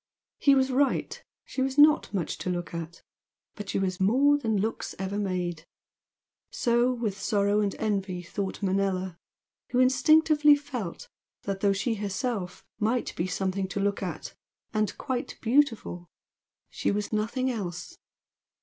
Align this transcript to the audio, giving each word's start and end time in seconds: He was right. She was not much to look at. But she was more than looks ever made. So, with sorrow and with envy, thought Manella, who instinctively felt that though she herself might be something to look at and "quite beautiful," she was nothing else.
He 0.39 0.55
was 0.55 0.71
right. 0.71 1.23
She 1.45 1.61
was 1.61 1.77
not 1.77 2.11
much 2.11 2.39
to 2.39 2.49
look 2.49 2.73
at. 2.73 3.03
But 3.53 3.69
she 3.69 3.77
was 3.77 3.99
more 3.99 4.35
than 4.35 4.57
looks 4.57 4.95
ever 4.97 5.19
made. 5.19 5.67
So, 6.49 6.91
with 6.91 7.21
sorrow 7.21 7.59
and 7.61 7.71
with 7.73 7.79
envy, 7.79 8.23
thought 8.23 8.63
Manella, 8.63 9.19
who 9.69 9.77
instinctively 9.77 10.55
felt 10.55 11.07
that 11.43 11.59
though 11.59 11.71
she 11.73 11.93
herself 11.93 12.65
might 12.79 13.15
be 13.15 13.27
something 13.27 13.67
to 13.67 13.79
look 13.79 14.01
at 14.01 14.33
and 14.73 14.97
"quite 14.97 15.37
beautiful," 15.39 16.09
she 16.71 16.89
was 16.89 17.13
nothing 17.13 17.51
else. 17.51 17.99